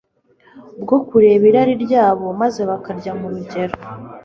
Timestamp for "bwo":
0.81-0.97